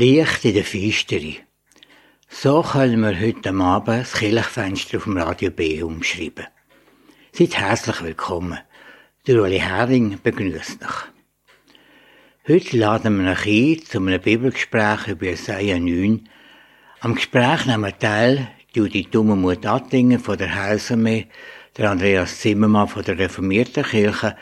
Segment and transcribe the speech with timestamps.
[0.00, 1.44] Licht in der Feisterei.
[2.30, 6.46] So können wir heute Abend das Kirchfenster auf dem Radio B umschreiben.
[7.32, 8.58] Seid herzlich willkommen.
[9.26, 12.48] Der Uli Hering begrüßt euch.
[12.48, 16.26] Heute laden wir euch ein zu einem Bibelgespräch über Jesaja 9.
[17.00, 21.28] Am Gespräch nehmen teil Judith Dummermuth Attingen von der Heilsarmee,
[21.76, 24.34] der Andreas Zimmermann von der Reformierten Kirche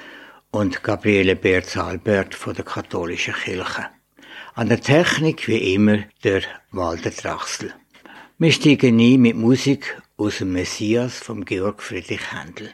[0.53, 3.98] und Gabriele Berz-Albert von der Katholischen Kirche.
[4.59, 6.43] An der Technik wie immer der
[6.73, 7.73] Walter Drachsel.
[8.39, 12.73] Wir steigen ein mit Musik aus dem Messias vom Georg Friedrich Händel.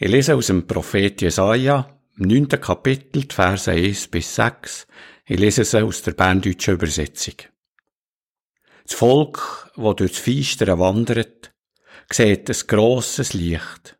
[0.00, 2.48] Ich lese aus dem Prophet Jesaja, im 9.
[2.60, 4.86] Kapitel, die Verse 1 bis 6.
[5.26, 7.34] Ich lese es aus der berndeutschen Übersetzung.
[8.84, 11.52] Das Volk, das durch das Feistere wandert,
[12.12, 13.98] sieht ein grosses Licht.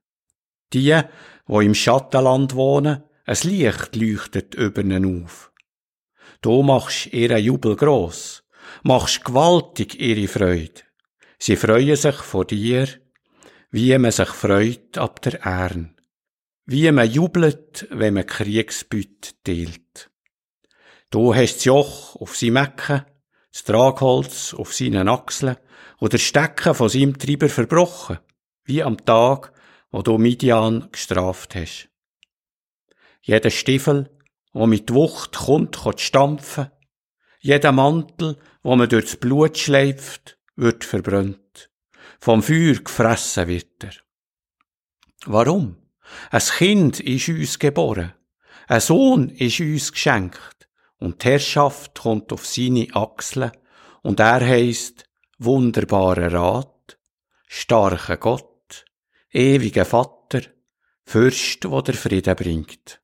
[0.72, 1.00] Die,
[1.48, 5.50] die im Schattenland wohnen, ein Licht leuchtet über ihnen auf.
[6.42, 8.44] Du machst ihren Jubel gross,
[8.84, 10.80] machst gewaltig ihre Freude.
[11.40, 12.86] Sie freuen sich vor dir,
[13.70, 15.98] wie man sich freut ab der Ern
[16.70, 20.10] wie man jubelt, wenn man Kriegsbeut teilt.
[21.08, 23.06] Du hast das Joch auf seinem Ecken,
[23.50, 25.56] das Tragholz auf seinen Achseln
[25.98, 28.18] oder Stecken von seinem Treiber verbrochen,
[28.64, 29.54] wie am Tag,
[29.90, 31.88] wo du Midian gestraft hast.
[33.22, 34.10] Jeder Stiefel,
[34.52, 36.70] wo mit Wucht kommt, kann stampfen.
[37.40, 41.70] Jeder Mantel, wo man durchs Blut schleift, wird verbrannt.
[42.18, 43.92] Vom Feuer gefressen wird er.
[45.26, 45.76] Warum?
[46.30, 48.14] Ein Kind ist uns geboren.
[48.66, 50.68] Ein Sohn ist uns geschenkt.
[50.98, 53.52] Und die Herrschaft kommt auf seine Achseln.
[54.02, 55.04] Und er heisst
[55.38, 56.98] wunderbarer Rat,
[57.46, 58.84] starker Gott,
[59.30, 60.42] ewiger Vater,
[61.04, 63.00] Fürst, wo der Frieden bringt.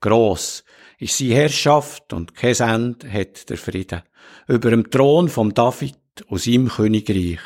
[0.00, 0.64] Gross
[0.98, 4.02] ist seine Herrschaft und kein Ende hat der Frieden
[4.48, 5.96] über dem Thron vom David
[6.28, 7.40] aus seinem Königreich,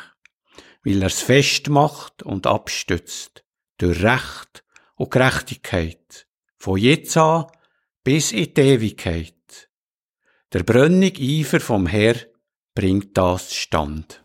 [0.85, 3.43] weil er's festmacht und abstützt
[3.77, 4.63] durch Recht
[4.95, 7.47] und Gerechtigkeit, von jetzt an
[8.03, 9.69] bis in die Ewigkeit.
[10.53, 12.15] Der brönnig Eifer vom Herr
[12.75, 14.23] bringt das stand.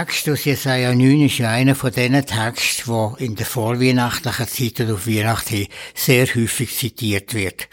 [0.00, 4.80] Text aus Jesaja 9 ist ja einer von diesen Texten, der in der vorweihnachtlichen Zeit
[4.80, 7.68] oder auf Weihnachten sehr häufig zitiert wird.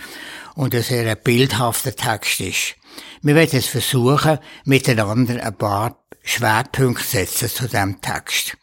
[0.53, 2.75] Und ein sehr bildhafter Text ist.
[3.21, 8.57] Wir werden jetzt versuchen, miteinander ein paar Schwerpunkte zu setzen zu diesem Text.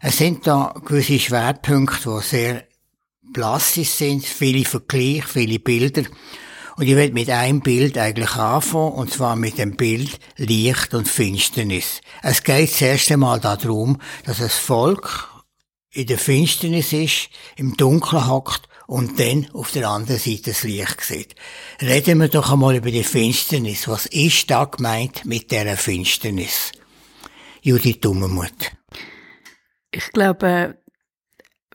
[0.00, 2.64] Es sind da gewisse Schwerpunkte, die sehr
[3.34, 6.04] plastisch sind, viele Vergleiche, viele Bilder.
[6.76, 11.08] Und ich werde mit einem Bild eigentlich anfangen, und zwar mit dem Bild Licht und
[11.08, 12.02] Finsternis.
[12.22, 15.30] Es geht zuerst einmal darum, dass das Volk
[15.90, 21.00] in der Finsternis ist, im Dunkeln hockt und dann auf der anderen Seite das Licht
[21.00, 21.34] sieht.
[21.80, 23.88] Reden wir doch einmal über die Finsternis.
[23.88, 26.72] Was ist da gemeint mit dieser Finsternis?
[27.62, 28.72] Judith Dummermuth.
[29.90, 30.76] Ich glaube,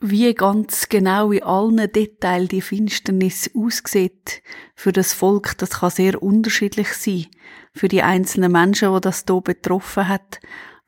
[0.02, 4.42] wie ganz genau in allen Details die Finsternis aussieht
[4.74, 7.26] für das Volk, das kann sehr unterschiedlich sein.
[7.72, 10.40] Für die einzelnen Menschen, die das hier betroffen hat.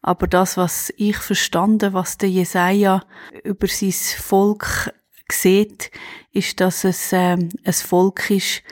[0.03, 3.05] Aber das, was ich verstanden, was der Jesaja
[3.45, 4.93] über sein Volk
[5.31, 5.91] sieht,
[6.33, 8.63] ist, dass es äh, ein Volk ist,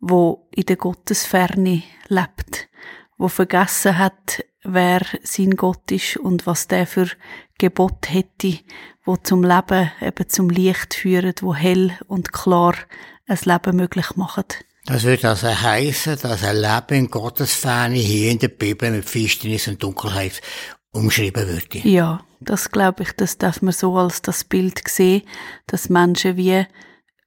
[0.00, 2.68] wo in der Gottesferne lebt,
[3.16, 7.08] wo vergessen hat, wer sein Gott ist und was der für
[7.58, 8.58] Gebot hätte,
[9.04, 12.74] wo zum Leben, eben zum Licht führen, wo hell und klar
[13.26, 14.44] ein Leben möglich machen.
[14.86, 19.08] Das würde also heißen, dass ein Leben in Gottes Ferne hier in der Bibel mit
[19.08, 20.40] Finsternis und Dunkelheit
[20.92, 21.78] umschrieben würde.
[21.86, 25.22] Ja, das glaube ich, das darf man so als das Bild sehen,
[25.66, 26.64] dass Menschen wie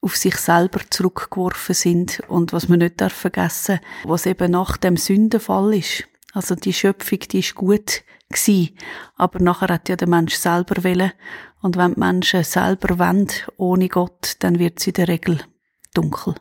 [0.02, 4.98] auf sich selber zurückgeworfen sind und was man nicht darf vergessen, was eben nach dem
[4.98, 6.06] Sündenfall ist.
[6.34, 8.78] Also die Schöpfung, die ist gut gewesen,
[9.16, 11.12] aber nachher hat ja der Mensch selber willen
[11.62, 15.40] und wenn die Menschen selber wollen, ohne Gott, dann wird sie in der Regel
[15.94, 16.36] dunkel.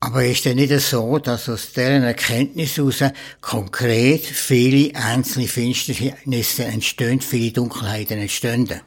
[0.00, 3.04] Aber ist denn nicht so, dass aus deren Erkenntnis heraus
[3.40, 8.80] konkret viele einzelne Finsternisse entstehen, viele Dunkelheiten entstehen?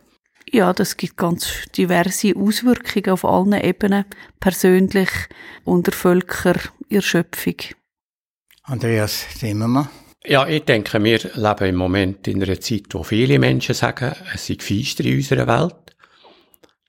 [0.52, 1.48] Ja, das gibt ganz
[1.78, 4.06] diverse Auswirkungen auf allen Ebenen,
[4.40, 5.10] persönlich,
[5.64, 6.60] unter Völker,
[6.90, 7.56] in Schöpfung.
[8.64, 9.88] Andreas Zimmermann.
[10.28, 14.48] Ja, ich denke, wir leben im Moment in einer Zeit, wo viele Menschen sagen, es
[14.48, 15.96] sei feister in unserer Welt.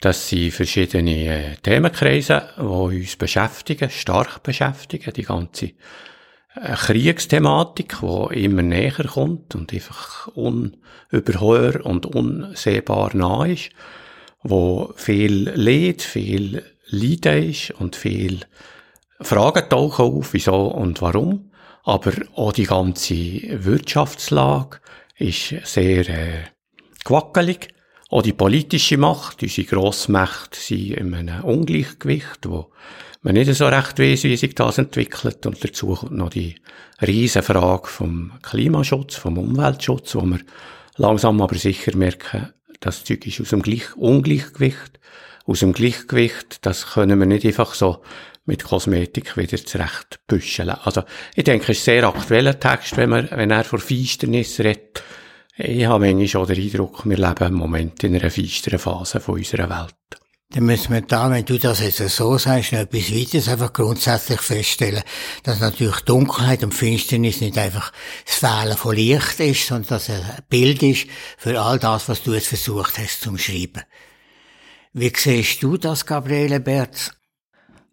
[0.00, 5.12] Das sind verschiedene äh, Themenkreise, die uns beschäftigen, stark beschäftigen.
[5.12, 5.66] Die ganze
[6.54, 13.68] äh, Kriegsthematik, die immer näher kommt und einfach unüberhörbar und unsehbar nah ist,
[14.42, 18.40] wo viel Leid, viel Leiden ist und viel
[19.20, 21.50] Fragen tauchen auf, wieso und warum.
[21.86, 23.14] Aber auch die ganze
[23.64, 24.80] Wirtschaftslage
[25.18, 26.44] ist sehr äh,
[27.04, 27.68] gewackelig.
[28.10, 32.72] Auch die politische Macht, unsere Grossmächte sind in einem Ungleichgewicht, wo
[33.22, 35.46] man nicht so recht weiss, wie sich das entwickelt.
[35.46, 36.56] Und dazu kommt noch die
[37.00, 40.40] riesen Frage vom Klimaschutz, vom Umweltschutz, wo wir
[40.96, 44.98] langsam aber sicher merken, das Zeug ist aus dem Gleich Ungleichgewicht.
[45.44, 48.02] Aus dem Gleichgewicht, das können wir nicht einfach so
[48.46, 50.70] mit Kosmetik wieder zurecht büscheln.
[50.70, 51.02] Also,
[51.34, 55.02] ich denke, es ist ein sehr aktueller Text, wenn, man, wenn er von Feisternis redet.
[55.58, 59.36] Ich habe manchmal schon den Eindruck, wir leben im Moment in einer feisteren Phase von
[59.36, 59.94] unserer Welt.
[60.50, 64.40] Dann müssen wir da, wenn du das jetzt so sagst, noch etwas weiteres einfach grundsätzlich
[64.40, 65.02] feststellen,
[65.42, 67.92] dass natürlich Dunkelheit und Finsternis nicht einfach
[68.24, 72.22] das Fehlen von Licht ist, sondern dass es ein Bild ist für all das, was
[72.22, 73.82] du jetzt versucht hast zu schreiben.
[74.92, 77.10] Wie siehst du das, Gabriele Berz?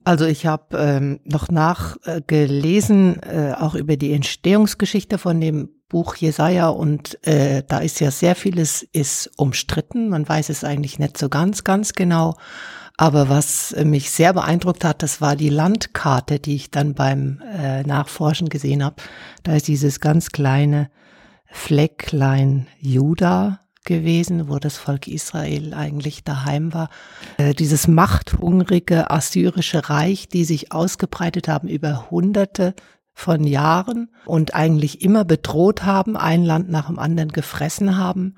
[0.06, 6.16] Also ich habe ähm, noch nachgelesen, äh, äh, auch über die Entstehungsgeschichte von dem Buch
[6.16, 10.10] Jesaja und äh, da ist ja sehr vieles ist umstritten.
[10.10, 12.36] Man weiß es eigentlich nicht so ganz, ganz genau.
[12.98, 17.84] Aber was mich sehr beeindruckt hat, das war die Landkarte, die ich dann beim äh,
[17.84, 18.98] Nachforschen gesehen habe.
[19.44, 20.90] Da ist dieses ganz kleine
[21.46, 26.90] Flecklein Juda gewesen, wo das Volk Israel eigentlich daheim war.
[27.38, 32.76] Äh, dieses machthungrige assyrische Reich, die sich ausgebreitet haben über Hunderte
[33.14, 38.36] von Jahren und eigentlich immer bedroht haben, ein Land nach dem anderen gefressen haben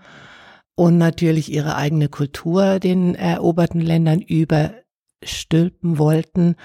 [0.75, 6.55] und natürlich ihre eigene Kultur den eroberten Ländern überstülpen wollten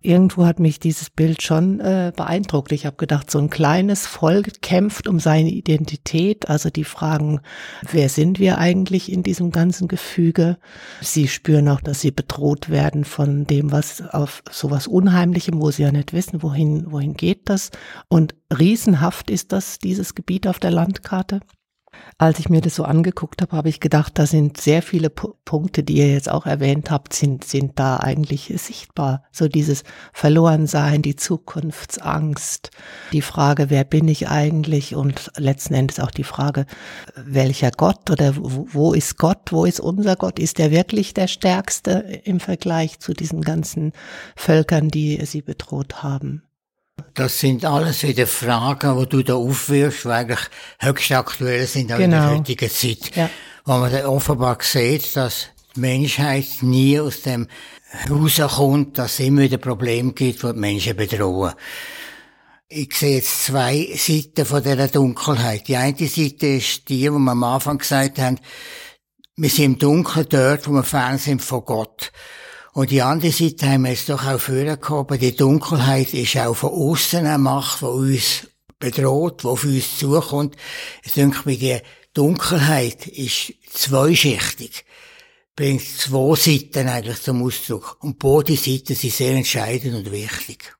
[0.00, 2.72] irgendwo hat mich dieses Bild schon äh, beeindruckt.
[2.72, 7.40] Ich habe gedacht, so ein kleines Volk kämpft um seine Identität, also die Fragen,
[7.90, 10.58] wer sind wir eigentlich in diesem ganzen Gefüge?
[11.00, 15.82] Sie spüren auch, dass sie bedroht werden von dem, was auf sowas Unheimlichem, wo sie
[15.82, 17.70] ja nicht wissen, wohin, wohin geht das.
[18.08, 21.40] Und riesenhaft ist das, dieses Gebiet auf der Landkarte.
[22.18, 25.28] Als ich mir das so angeguckt habe, habe ich gedacht, da sind sehr viele P
[25.44, 29.22] Punkte, die ihr jetzt auch erwähnt habt, sind, sind da eigentlich sichtbar.
[29.30, 32.70] So dieses Verlorensein, die Zukunftsangst,
[33.12, 36.66] die Frage, wer bin ich eigentlich und letzten Endes auch die Frage,
[37.14, 40.38] welcher Gott oder wo, wo ist Gott, wo ist unser Gott?
[40.38, 43.92] Ist er wirklich der Stärkste im Vergleich zu diesen ganzen
[44.34, 46.45] Völkern, die sie bedroht haben?
[47.12, 50.40] Das sind alles wieder Fragen, die du da aufwirfst, die eigentlich
[50.78, 52.00] höchst aktuell sind genau.
[52.02, 52.38] in der genau.
[52.38, 53.16] heutigen Zeit.
[53.16, 53.30] Ja.
[53.64, 57.48] Wo man dann offenbar sieht, dass die Menschheit nie aus dem
[58.10, 61.52] rauskommt, dass es immer wieder Probleme gibt, die die Menschen bedrohen.
[62.68, 65.68] Ich sehe jetzt zwei Seiten von dieser Dunkelheit.
[65.68, 68.40] Die eine Seite ist die, wo wir am Anfang gesagt haben,
[69.36, 72.10] wir sind im Dunkeln dort, wo wir fern sind von Gott.
[72.76, 75.18] Und die andere Seite haben wir jetzt doch auch vorgehoben.
[75.18, 80.56] Die Dunkelheit ist auch von außen eine Macht, die uns bedroht, die auf uns zukommt.
[81.02, 81.80] Ich denke, bei der
[82.12, 84.84] Dunkelheit ist zweischichtig.
[85.56, 87.96] Bringt zwei Seiten eigentlich zum Ausdruck.
[88.00, 90.75] Und beide Seiten sind sehr entscheidend und wichtig.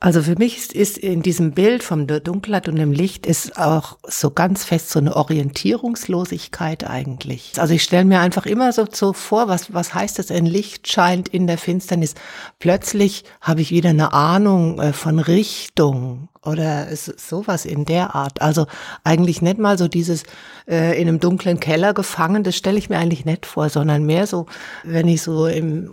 [0.00, 3.98] Also für mich ist, ist in diesem Bild vom Dunkelheit und dem Licht ist auch
[4.06, 7.54] so ganz fest so eine Orientierungslosigkeit eigentlich.
[7.56, 10.86] Also ich stelle mir einfach immer so, so vor, was, was heißt das, ein Licht
[10.86, 12.14] scheint in der Finsternis.
[12.60, 18.40] Plötzlich habe ich wieder eine Ahnung äh, von Richtung oder sowas in der Art.
[18.40, 18.66] Also
[19.02, 20.22] eigentlich nicht mal so dieses
[20.68, 24.28] äh, in einem dunklen Keller gefangen, das stelle ich mir eigentlich nicht vor, sondern mehr
[24.28, 24.46] so,
[24.84, 25.90] wenn ich so im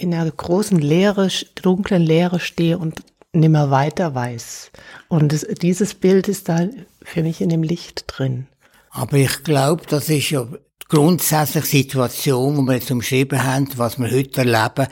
[0.00, 1.28] in einer großen Leere,
[1.60, 3.02] dunklen Leere stehe und
[3.38, 4.70] nimmer weiter weiß.
[5.08, 6.68] Und das, dieses Bild ist da
[7.02, 8.46] für mich in dem Licht drin.
[8.90, 10.46] Aber ich glaube, das ist ja
[10.88, 14.88] grundsätzlich Situation, wo wir jetzt umschrieben haben, was wir heute erleben,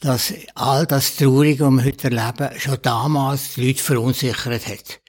[0.00, 5.00] dass all das Traurige, was wir heute erleben, schon damals die Leute verunsichert hat.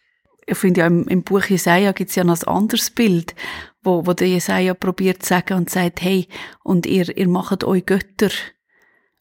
[0.48, 3.36] Ich finde ja im, im Buch Jesaja gibt es ja noch ein anderes Bild,
[3.84, 6.28] wo, wo der Jesaja probiert zu sagen und sagt, hey,
[6.64, 8.32] und ihr, ihr macht euch Götter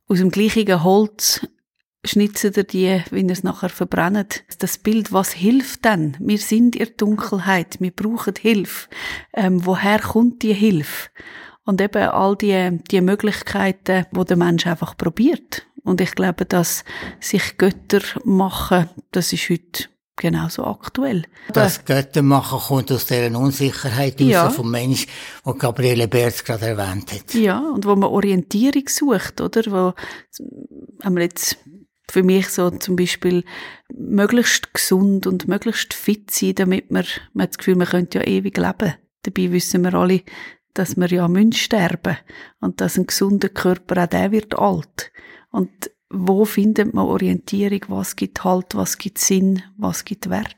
[0.09, 1.47] aus dem gleichen Holz,
[2.05, 4.43] schnitzen ihr die, wenn ihr es nachher verbrennt.
[4.59, 6.17] Das Bild, was hilft denn?
[6.19, 8.89] Wir sind in der Dunkelheit, wir brauchen Hilfe.
[9.35, 11.11] Ähm, woher kommt die Hilfe?
[11.65, 15.67] Und eben all die, die Möglichkeiten, wo der Mensch einfach probiert.
[15.85, 16.85] Und ich glaube, dass
[17.21, 19.85] sich Götter machen, das ist heute
[20.17, 21.25] genauso aktuell.
[21.53, 24.51] Das Götter machen kommt aus dieser Unsicherheit ja.
[24.51, 25.07] vom Mensch,
[25.45, 27.35] wo Gabriele Berz gerade erwähnt hat.
[27.35, 29.63] Ja, und wo man Orientierung sucht, oder?
[29.67, 29.95] Wo,
[31.03, 31.57] haben wir jetzt
[32.11, 33.45] für mich so zum Beispiel
[33.93, 38.25] möglichst gesund und möglichst fit sein, damit wir, man hat das Gefühl, man könnte ja
[38.25, 38.95] ewig leben.
[39.23, 40.23] Dabei wissen wir alle,
[40.75, 42.17] dass wir ja müssen sterben
[42.61, 45.13] und dass ein gesunder Körper auch der wird alt.
[45.51, 47.85] Und wo findet man Orientierung?
[47.89, 48.75] Was gibt Halt?
[48.75, 49.63] Was gibt Sinn?
[49.77, 50.57] Was gibt Wert?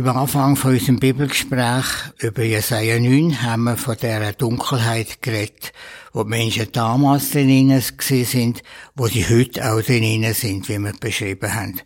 [0.00, 1.84] Im Anfang von unserem Bibelgespräch
[2.20, 5.74] über Jesaja 9 haben wir von dieser Dunkelheit geredet,
[6.14, 8.62] wo die Menschen damals drin sind,
[8.94, 11.82] wo sie heute auch drin sind, wie wir beschrieben haben.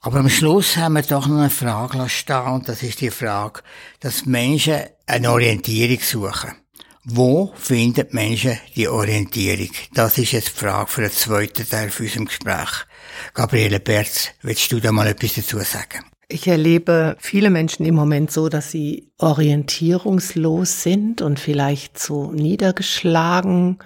[0.00, 3.60] Aber am Schluss haben wir doch noch eine Frage stehen, und das ist die Frage,
[4.00, 6.56] dass Menschen eine Orientierung suchen.
[7.04, 9.70] Wo finden Menschen die Orientierung?
[9.94, 12.86] Das ist jetzt die Frage für den zweiten Teil von unserem Gespräch.
[13.34, 16.10] Gabriele Berz, willst du da mal etwas dazu sagen?
[16.32, 23.78] Ich erlebe viele Menschen im Moment so, dass sie orientierungslos sind und vielleicht so niedergeschlagen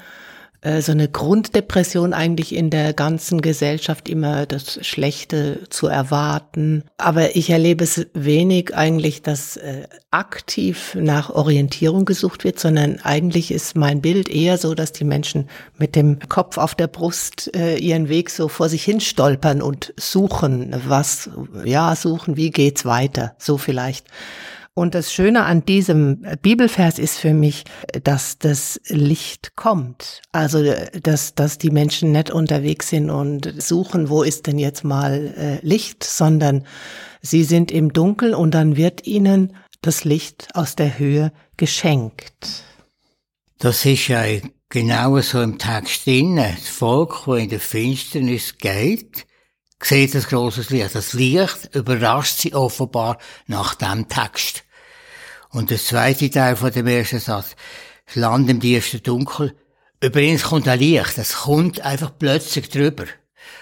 [0.81, 6.85] so eine Grunddepression eigentlich in der ganzen Gesellschaft immer das Schlechte zu erwarten.
[6.97, 13.51] Aber ich erlebe es wenig eigentlich, dass äh, aktiv nach Orientierung gesucht wird, sondern eigentlich
[13.51, 17.77] ist mein Bild eher so, dass die Menschen mit dem Kopf auf der Brust äh,
[17.77, 21.31] ihren Weg so vor sich hin stolpern und suchen, was,
[21.65, 24.07] ja, suchen, wie geht's weiter, so vielleicht.
[24.77, 27.63] Und das Schöne an diesem Bibelvers ist für mich,
[28.03, 30.21] dass das Licht kommt.
[30.33, 30.65] Also,
[31.01, 35.65] dass, dass die Menschen nicht unterwegs sind und suchen, wo ist denn jetzt mal äh,
[35.65, 36.67] Licht, sondern
[37.23, 42.65] sie sind im Dunkel und dann wird ihnen das Licht aus der Höhe geschenkt.
[43.59, 44.25] Das ist ja
[44.71, 46.35] genau so im Text drin.
[46.37, 49.25] Das Volk, das in der Finsternis geht,
[49.87, 50.95] sieht das großes Licht.
[50.95, 54.65] Das Licht überrascht sie offenbar nach dem Text.
[55.51, 57.55] Und der zweite Teil von dem ersten Satz,
[58.07, 59.57] das Land im tiefsten Dunkel,
[60.01, 63.05] übrigens kommt ein Licht, es kommt einfach plötzlich drüber.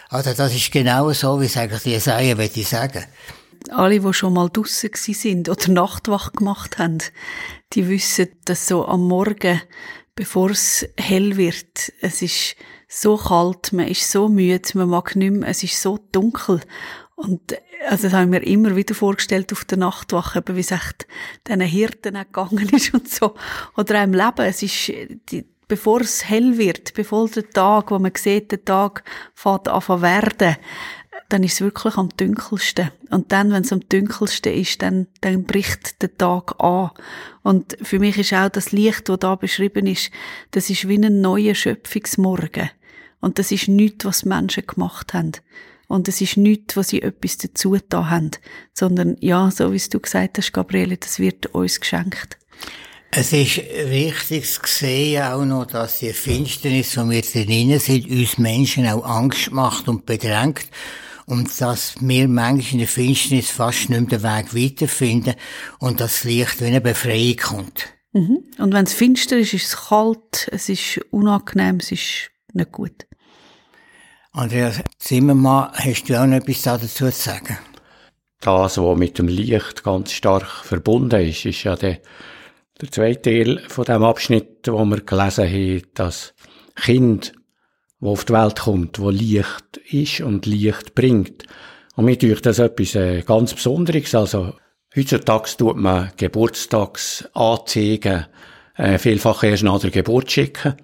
[0.09, 3.05] Also das ist genau so, wie es eigentlich Jesaja will ich sagen.
[3.71, 6.99] Alle, die schon mal draussen sind oder Nachtwach gemacht haben,
[7.73, 9.63] die wissen, dass so am Morgen,
[10.15, 12.57] bevor es hell wird, es ist
[12.95, 16.61] so kalt, man ist so müde, man mag nicht mehr, es ist so dunkel.
[17.15, 17.57] Und
[17.89, 21.07] also das haben wir immer wieder vorgestellt auf der Nachtwache, wie es echt
[21.47, 23.35] diesen Hirten gegangen ist und so.
[23.77, 24.41] Oder auch im Leben.
[24.41, 24.89] Es ist,
[25.31, 29.81] die, bevor es hell wird, bevor der Tag, wo man sieht, der Tag fängt an
[29.81, 30.57] zu werden,
[31.31, 32.91] dann ist es wirklich am dunkelsten.
[33.09, 36.91] Und dann, wenn es am dunkelsten ist, dann, dann bricht der Tag an.
[37.43, 40.11] Und für mich ist auch das Licht, das da beschrieben ist,
[40.51, 42.71] das ist wie ein neuer Schöpfungsmorgen.
[43.23, 45.33] Und das ist nichts, was Menschen gemacht haben.
[45.89, 48.33] Und es ist nichts, was sie etwas dazu da haben,
[48.75, 52.37] sondern ja, so wie du gesagt hast, Gabriele, das wird uns geschenkt.
[53.13, 58.39] Es ist wichtig zu sehen auch noch, dass die Finsternis, wo wir drinnen sind, uns
[58.39, 60.65] Menschen auch Angst macht und bedrängt.
[61.27, 65.35] Und dass wir manchmal in der Finsternis fast nicht mehr den Weg weiterfinden
[65.79, 67.93] und das Licht wie eine Befreiung kommt.
[68.13, 68.45] Mhm.
[68.59, 73.07] Und wenn es finster ist, ist es kalt, es ist unangenehm, es ist nicht gut.
[74.35, 77.59] Andreas Zimmermann, hast du auch noch etwas dazu zu sagen?
[78.41, 81.99] Das, was mit dem Licht ganz stark verbunden ist, ist ja der,
[82.81, 86.33] der zweite Teil von dem Abschnitt, wo wir gelesen haben, dass
[86.75, 87.35] Kind,
[88.01, 91.45] wo auf die Welt kommt, wo Licht ist und Licht bringt.
[91.95, 94.15] Und mir tue das etwas äh, ganz Besonderes.
[94.15, 94.55] Also,
[94.97, 98.29] heutzutage tut man Geburtstagsanzeigen
[98.77, 100.77] äh, vielfach erst nach der Geburt schicken.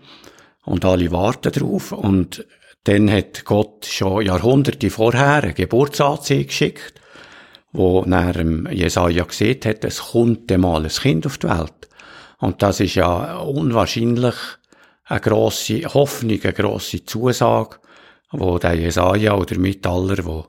[0.67, 1.93] Und alle warten drauf.
[1.93, 2.45] Und
[2.85, 7.01] dann hat Gott schon Jahrhunderte vorher eine Geburtsanzeige geschickt,
[7.73, 8.35] wo nach
[8.71, 11.89] Jesaja gesehen hat, es kommt einmal ein Kind auf die Welt.
[12.39, 14.35] Und das ist ja unwahrscheinlich
[15.05, 17.79] eine grosse Hoffnung, eine grosse Zusage,
[18.31, 20.47] wo der Jesaja oder mit aller, wo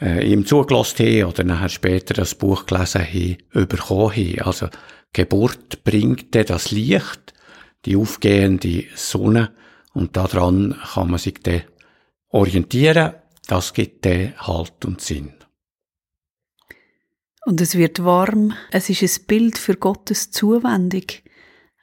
[0.00, 4.42] äh, ihm zugelassen haben oder nachher später das Buch gelesen haben, überkommen haben.
[4.42, 4.68] Also,
[5.12, 7.34] Geburt bringt das Licht,
[7.84, 9.52] die aufgehende Sonne,
[9.94, 11.62] und daran kann man sich dann
[12.28, 13.14] orientieren.
[13.46, 15.34] Das gibt dann Halt und Sinn.
[17.44, 18.54] Und es wird warm.
[18.70, 21.04] Es ist ein Bild für Gottes Zuwendung.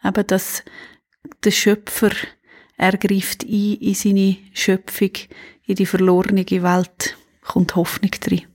[0.04, 0.64] Eben, dass
[1.44, 2.12] der Schöpfer,
[2.78, 5.12] er greift ein in seine Schöpfung,
[5.66, 8.49] in die verlorene Welt, kommt Hoffnung drin.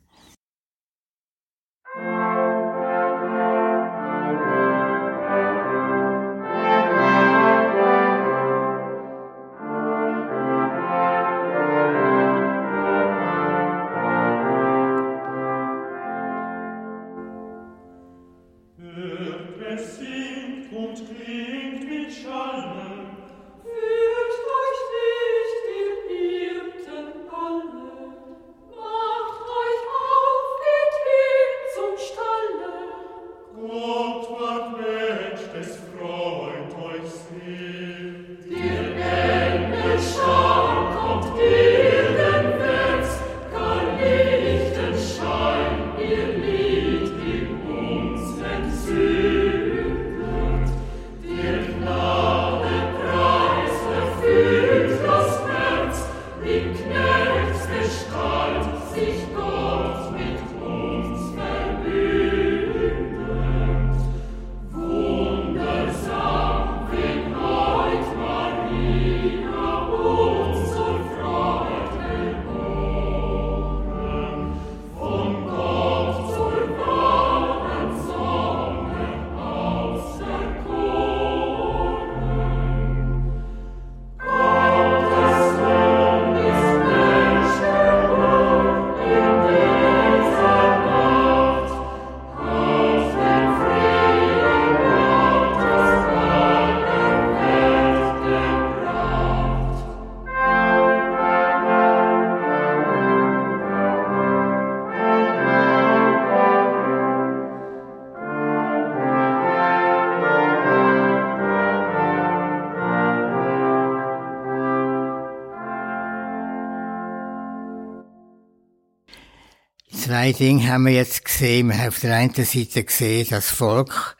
[120.24, 121.68] Zwei Dinge haben wir jetzt gesehen.
[121.68, 124.16] Wir haben auf der einen Seite gesehen, das Volk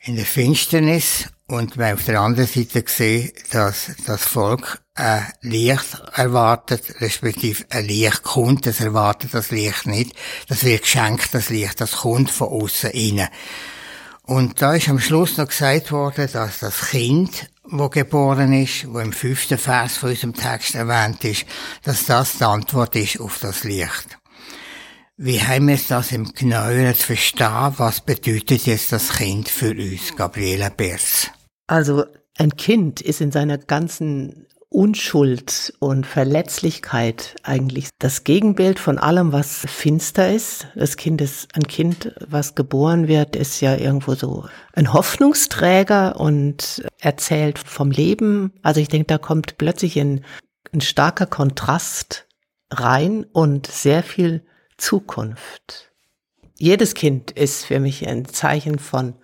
[0.00, 5.30] in der Finsternis und wir haben auf der anderen Seite gesehen, dass das Volk ein
[5.42, 8.64] Licht erwartet, respektive ein Licht kommt.
[8.64, 10.16] Das erwartet das Licht nicht.
[10.48, 11.82] Das wird geschenkt, das Licht.
[11.82, 13.28] Das kommt von außen rein.
[14.22, 19.00] Und da ist am Schluss noch gesagt worden, dass das Kind, wo geboren ist, wo
[19.00, 21.44] im fünften Vers von unserem Text erwähnt ist,
[21.82, 24.16] dass das die Antwort ist auf das Licht.
[25.24, 27.74] Wie haben wir das im Genaueren zu verstehen?
[27.76, 31.30] Was bedeutet jetzt das Kind für uns, Gabriela Bers?
[31.68, 32.06] Also
[32.38, 39.58] ein Kind ist in seiner ganzen Unschuld und Verletzlichkeit eigentlich das Gegenbild von allem, was
[39.58, 40.66] finster ist.
[40.74, 46.84] Das Kind ist ein Kind, was geboren wird, ist ja irgendwo so ein Hoffnungsträger und
[46.98, 48.54] erzählt vom Leben.
[48.62, 50.24] Also ich denke, da kommt plötzlich ein,
[50.72, 52.26] ein starker Kontrast
[52.72, 54.42] rein und sehr viel
[54.82, 55.92] Zukunft.
[56.58, 59.14] Jedes Kind ist für mich ein Zeichen von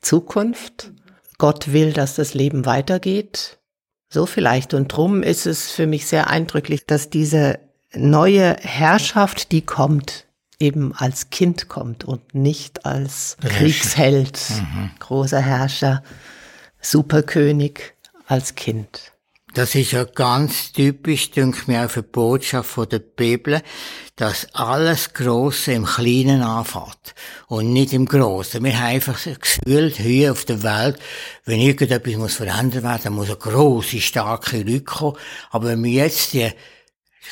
[0.00, 0.92] Zukunft.
[1.38, 3.58] Gott will, dass das Leben weitergeht.
[4.08, 4.74] So vielleicht.
[4.74, 7.58] Und drum ist es für mich sehr eindrücklich, dass diese
[7.92, 10.26] neue Herrschaft, die kommt,
[10.60, 14.90] eben als Kind kommt und nicht als Kriegsheld, mhm.
[15.00, 16.04] großer Herrscher,
[16.80, 17.94] Superkönig,
[18.28, 19.14] als Kind.
[19.54, 23.62] Das ist ja ganz typisch, denke mir, auch für die Botschaft von der Bibel,
[24.16, 27.14] dass alles Grosse im Kleinen anfängt
[27.46, 28.62] und nicht im Grossen.
[28.62, 30.98] Wir haben einfach das Gefühl, hier auf der Welt,
[31.44, 35.16] wenn irgendetwas verändert werden, dann muss eine grosse, starke Leute kommen.
[35.50, 36.50] Aber wenn man jetzt die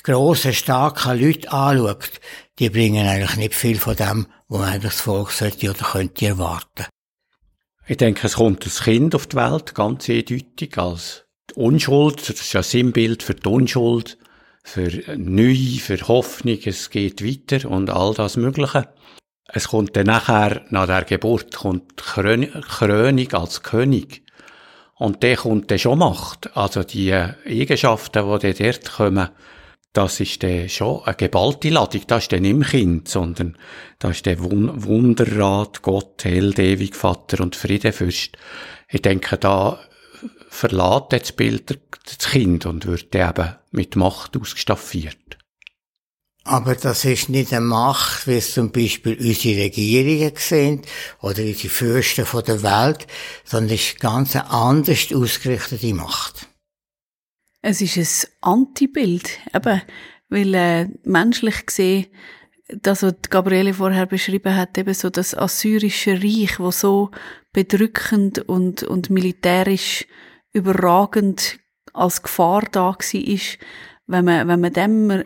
[0.02, 2.20] grossen, starken Leute anschaut,
[2.58, 6.86] die bringen eigentlich nicht viel von dem, was eigentlich das Volk sollte oder könnte erwarten.
[7.86, 11.25] Ich denke, es kommt das Kind auf die Welt ganz eindeutig als
[11.56, 14.18] Unschuld, das ist ja Sinnbild für die Unschuld,
[14.62, 18.88] für Neu, für Hoffnung, es geht weiter und all das Mögliche.
[19.48, 24.22] Es kommt dann nachher, nach der Geburt, kommt die Krönung als König.
[24.96, 26.56] Und der kommt dann schon Macht.
[26.56, 29.28] Also die Eigenschaften, die dort kommen,
[29.92, 32.02] das ist dann schon eine geballte Ladung.
[32.06, 33.56] Das ist dann nicht im Kind, sondern
[33.98, 38.36] das ist der Wunderrat, Gott, Held, ewig Vater und Friedefürst.
[38.88, 39.80] Ich denke, da
[40.48, 45.38] verlässt das Bild das Kind und wird eben mit Macht ausgestaffiert.
[46.46, 50.82] Aber das ist nicht eine Macht, wie es zum Beispiel unsere Regierungen sehen
[51.20, 53.08] oder unsere Fürsten von der Welt,
[53.44, 56.46] sondern es ist ganz eine anders ausgerichtete Macht.
[57.62, 59.82] Es ist ein Antibild, eben,
[60.28, 62.06] weil äh, menschlich gesehen,
[62.68, 67.10] das, was Gabriele vorher beschrieben hat, eben so das assyrische Reich, wo so
[67.52, 70.06] bedrückend und, und militärisch
[70.56, 71.58] überragend
[71.92, 73.40] als Gefahr da war,
[74.06, 75.22] wenn man, wenn man dem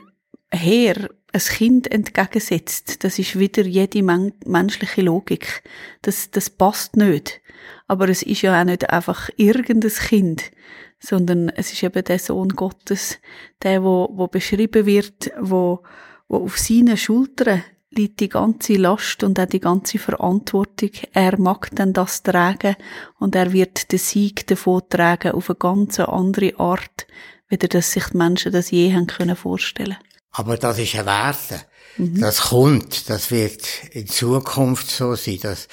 [0.52, 5.62] her ein Kind entgegensetzt, das ist wieder jede men menschliche Logik.
[6.02, 7.40] Das, das passt nicht.
[7.86, 10.50] Aber es ist ja auch nicht einfach irgendein Kind,
[10.98, 13.18] sondern es ist eben der Sohn Gottes,
[13.62, 15.82] der, wo, wo beschrieben wird, wo,
[16.28, 20.90] wo auf seinen Schultern liegt die ganze Last und auch die ganze Verantwortung.
[21.12, 22.76] Er mag dann das tragen
[23.18, 27.06] und er wird den Sieg davon tragen auf eine ganz andere Art,
[27.48, 29.96] wie das sich die Menschen das je haben können vorstellen.
[30.32, 31.62] Aber das ist ein Werte.
[31.96, 32.20] Mhm.
[32.20, 35.66] Das kommt, das wird in Zukunft so sein, dass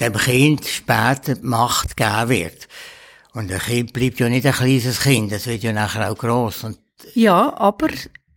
[0.00, 2.68] dem Kind später die Macht geben wird.
[3.34, 6.64] Und ein Kind bleibt ja nicht ein kleines Kind, das wird ja nachher auch gross.
[6.64, 6.78] Und
[7.14, 7.88] ja, aber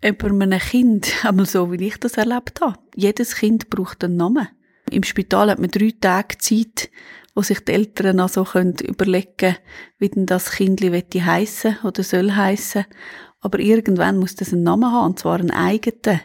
[0.04, 2.80] über einem Kind, einmal so wie ich das erlebt habe.
[2.96, 4.48] Jedes Kind braucht einen Namen.
[4.90, 6.90] Im Spital hat man drei Tage Zeit,
[7.36, 9.58] wo sich die Eltern also können überlegen
[10.00, 12.86] wie denn das Kind heissen oder soll heissen.
[13.42, 16.22] Aber irgendwann muss das einen Namen haben, und zwar einen eigenen.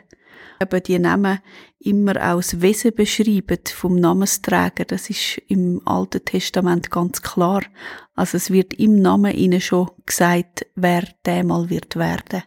[0.61, 1.41] Eben die Namen
[1.81, 4.85] immer auch das Wesen beschreiben vom Namensträger.
[4.87, 7.63] Das ist im Alten Testament ganz klar.
[8.15, 12.45] Also es wird im Namen ihnen schon gesagt, wer der mal wird werden.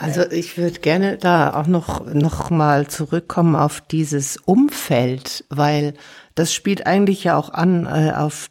[0.00, 5.92] Also ich würde gerne da auch noch, noch mal zurückkommen auf dieses Umfeld, weil
[6.34, 8.48] das spielt eigentlich ja auch an äh, auf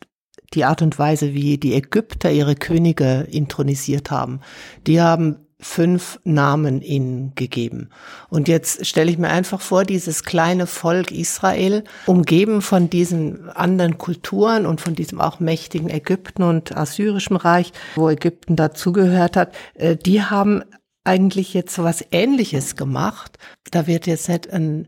[0.53, 4.41] die Art und Weise, wie die Ägypter ihre Könige intronisiert haben.
[4.85, 7.89] Die haben fünf Namen ihnen gegeben.
[8.29, 13.97] Und jetzt stelle ich mir einfach vor, dieses kleine Volk Israel, umgeben von diesen anderen
[13.97, 19.97] Kulturen und von diesem auch mächtigen Ägypten und Assyrischen Reich, wo Ägypten dazugehört hat, äh,
[19.97, 20.63] die haben
[21.03, 23.37] eigentlich jetzt was Ähnliches gemacht.
[23.71, 24.87] Da wird jetzt nicht ein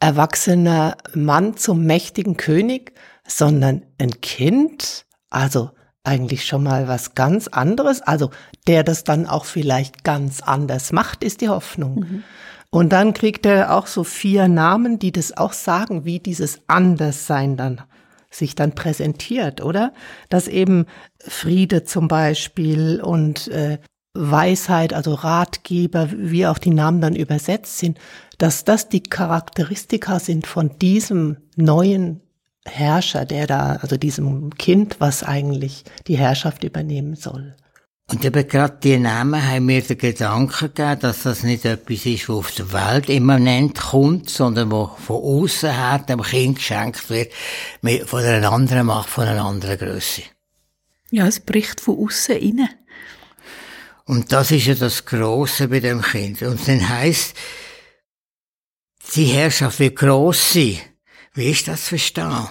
[0.00, 2.92] erwachsener Mann zum mächtigen König,
[3.26, 5.70] sondern ein Kind, also
[6.04, 8.30] eigentlich schon mal was ganz anderes, also
[8.66, 12.00] der das dann auch vielleicht ganz anders macht, ist die Hoffnung.
[12.00, 12.24] Mhm.
[12.70, 17.56] Und dann kriegt er auch so vier Namen, die das auch sagen, wie dieses Anderssein
[17.56, 17.82] dann
[18.30, 19.92] sich dann präsentiert, oder?
[20.28, 20.84] Dass eben
[21.18, 23.78] Friede zum Beispiel und äh,
[24.14, 27.98] Weisheit, also Ratgeber, wie auch die Namen dann übersetzt sind,
[28.38, 32.20] dass das die Charakteristika sind von diesem neuen
[32.64, 37.54] Herrscher, der da, also diesem Kind, was eigentlich die Herrschaft übernehmen soll.
[38.10, 42.28] Und eben gerade die Namen haben mir den Gedanken gegeben, dass das nicht etwas ist,
[42.30, 47.32] was auf der Welt immanent kommt, sondern wo von außen her dem Kind geschenkt wird,
[48.06, 50.22] von einer anderen Macht, von einer anderen Größe.
[51.10, 52.68] Ja, es bricht von außen rein.
[54.08, 56.40] Und das ist ja das Große bei dem Kind.
[56.40, 57.36] Und dann heisst,
[59.14, 60.78] die Herrschaft wird gross sein.
[61.34, 62.48] Wie ist das zu verstehen?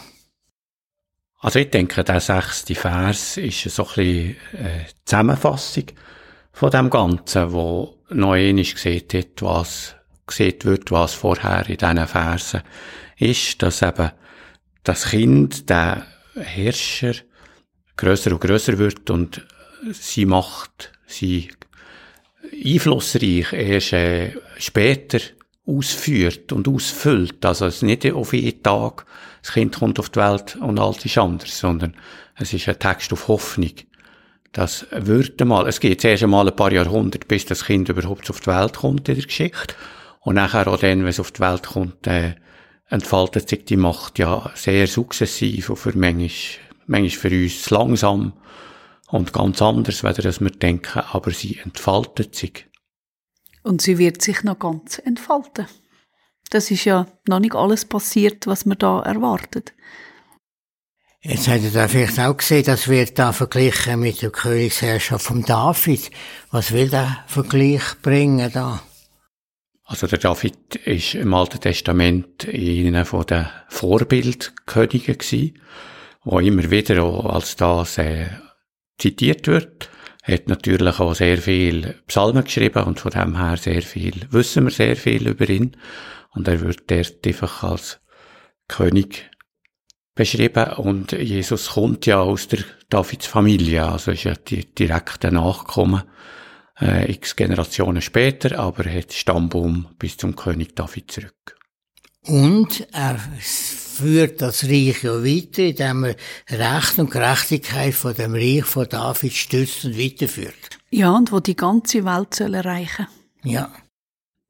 [1.39, 5.85] Also ich denke, der sechste Vers ist so ein bisschen äh, Zusammenfassung
[6.51, 9.95] von dem Ganzen, wo noch einmal gesehen hat, was
[10.27, 12.61] gesehen wird, was vorher in diesen Versen
[13.17, 14.11] ist, dass eben
[14.83, 17.15] das Kind, der Herrscher,
[17.95, 19.43] grösser und grösser wird und
[19.91, 21.49] sie Macht, sie
[22.63, 25.19] einflussreich erst äh, später
[25.65, 27.43] ausführt und ausfüllt.
[27.45, 29.05] Also es ist nicht auf jeden Tag,
[29.41, 31.95] das Kind kommt auf die Welt und alles ist anders, sondern
[32.35, 33.71] es ist ein Text auf Hoffnung.
[34.53, 38.39] Das wird mal, es geht zuerst einmal ein paar Jahrhunderte, bis das Kind überhaupt auf
[38.39, 39.75] die Welt kommt in der Geschichte.
[40.21, 42.35] Und nachher auch dann, wenn es auf die Welt kommt, äh,
[42.89, 46.29] entfaltet sich die Macht ja sehr sukzessiv und für manchmal,
[46.87, 48.33] manchmal für uns langsam
[49.07, 52.67] und ganz anders, weder das wir denken, aber sie entfaltet sich.
[53.63, 55.67] Und sie wird sich noch ganz entfalten.
[56.49, 59.73] Das ist ja noch nicht alles passiert, was man da erwartet.
[61.21, 65.43] Jetzt habt ihr da vielleicht auch gesehen, das wird da verglichen mit der Königsherrschaft von
[65.43, 66.09] David.
[66.51, 68.81] Was will der Vergleich bringen da?
[69.83, 75.59] Also der David ist im Alten Testament einer von den Vorbildkönigen gewesen,
[76.23, 78.27] wo immer wieder als das äh,
[78.97, 79.89] zitiert wird
[80.27, 84.71] hat natürlich auch sehr viel Psalmen geschrieben und von dem her sehr viel, wissen wir
[84.71, 85.77] sehr viel über ihn.
[86.31, 87.99] Und er wird dort einfach als
[88.67, 89.29] König
[90.13, 96.03] beschrieben und Jesus kommt ja aus der Davids Familie, also ist ja die direkte Nachkommen,
[96.79, 101.57] äh, x Generationen später, aber er hat Stammbaum bis zum König David zurück.
[102.23, 103.19] Und er
[103.97, 106.15] führt das Reich ja weiter, indem er
[106.49, 110.79] Recht und Gerechtigkeit von dem Reich von David stützt und weiterführt.
[110.89, 113.07] Ja, und wo die ganze Welt soll erreichen.
[113.43, 113.71] Ja.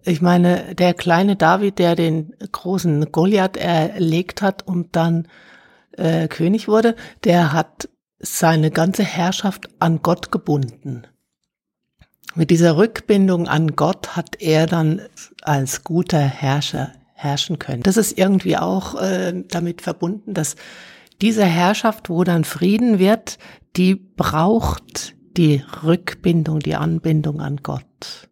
[0.03, 5.27] Ich meine, der kleine David, der den großen Goliath erlegt hat und dann
[5.97, 11.07] äh, König wurde, der hat seine ganze Herrschaft an Gott gebunden.
[12.35, 15.01] Mit dieser Rückbindung an Gott hat er dann
[15.41, 17.83] als guter Herrscher herrschen können.
[17.83, 20.55] Das ist irgendwie auch äh, damit verbunden, dass
[21.21, 23.39] diese Herrschaft, wo dann Frieden wird,
[23.75, 28.29] die braucht die Rückbindung, die Anbindung an Gott.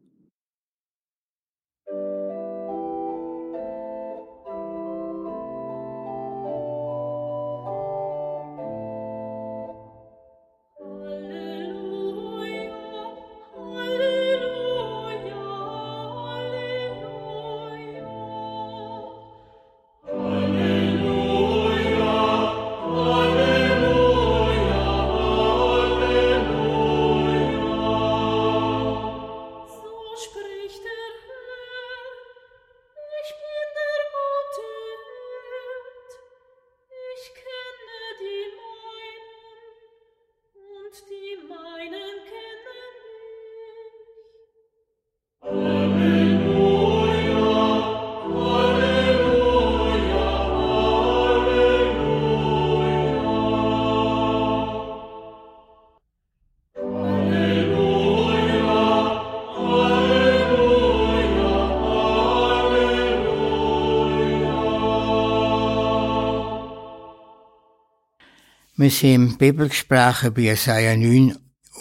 [68.85, 71.35] Wir sind im Bibelgespräch über Jesaja 9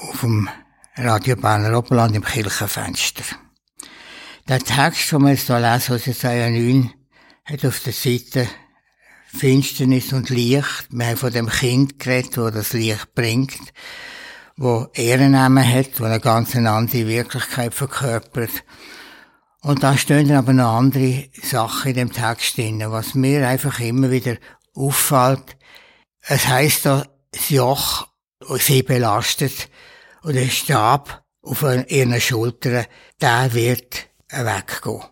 [0.09, 0.49] auf dem
[0.97, 3.25] Radio Berner Oberland im Kirchenfenster.
[4.49, 6.91] Der Text, den wir jetzt hier lesen aus Jesaja 9,
[7.45, 8.49] hat auf der Seite
[9.27, 10.87] Finsternis und Licht.
[10.93, 13.75] Wir haben von dem Kind geredet, wo das Licht bringt,
[14.57, 18.65] wo Ehrennamen hat, wo eine ganz andere Wirklichkeit verkörpert.
[19.61, 23.79] Und da stehen dann aber noch andere Sachen in dem Text drin, was mir einfach
[23.79, 24.39] immer wieder
[24.75, 25.59] auffällt.
[26.27, 28.09] Es heißt da, das Joch
[28.59, 29.69] sie belastet
[30.23, 32.87] und der Stab auf ihren Schultern,
[33.21, 35.03] der wird weggehen.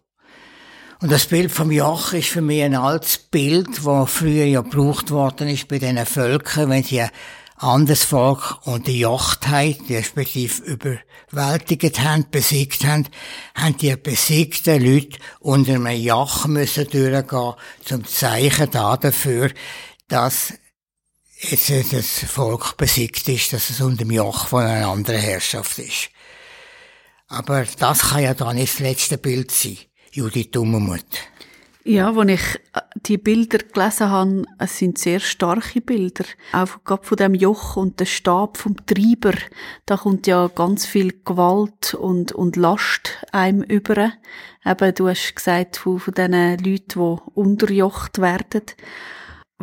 [1.00, 5.10] Und das Bild vom Joch ist für mich ein altes Bild, das früher ja gebraucht
[5.10, 7.10] worden ist bei diesen Völkern, wenn sie ein
[7.56, 13.08] anderes Volk unterjocht haben, respektive überwältigt haben, besiegt haben,
[13.54, 19.50] haben die besiegten Leute unter einem Joch müssen durchgehen, zum Zeichen da dafür,
[20.08, 20.54] dass
[21.50, 26.10] jetzt das Volk besiegt ist, dass es unter dem Joch von einer anderen Herrschaft ist.
[27.28, 29.78] Aber das kann ja dann nicht das letzte Bild sein.
[30.12, 31.32] Judith Dummermuth.
[31.84, 36.24] Ja, als ich äh, die Bilder gelesen habe, es sind sehr starke Bilder.
[36.52, 39.32] Auch gerade von dem Joch und dem Stab vom Treiber,
[39.86, 44.12] da kommt ja ganz viel Gewalt und, und Last einem über.
[44.64, 48.62] Eben, du hast gesagt, von, von diesen Leuten, die unterjocht werden.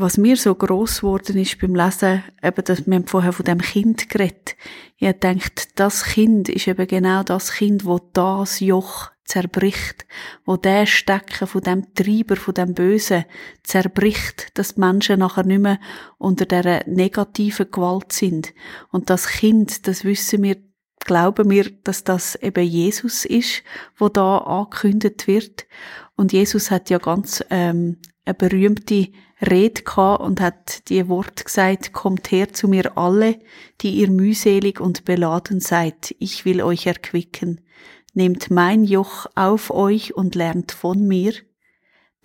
[0.02, 4.08] Was mir so gross geworden ist beim Lesen, eben, dass wir vorher von dem Kind
[4.08, 4.56] geredet.
[4.96, 10.06] Ich denkt, das Kind ist eben genau das Kind, wo das Joch zerbricht,
[10.46, 13.26] wo der Stecken von dem Treiber, von dem Bösen
[13.64, 15.82] zerbricht, dass die Menschen nachher nicht mehr
[16.18, 18.54] unter der negativen Gewalt sind.
[18.94, 20.56] Und das Kind, das wissen wir,
[21.02, 23.64] glauben wir, dass das eben Jesus ist,
[23.98, 25.68] wo da angekündigt wird.
[26.16, 29.10] Und Jesus hat ja ganz ähm, eine berühmte
[29.42, 33.40] Rede gehabt und hat die Wort gesagt, kommt her zu mir alle,
[33.82, 37.62] die ihr mühselig und beladen seid, ich will euch erquicken.
[38.14, 41.34] Nehmt mein Joch auf euch und lernt von mir,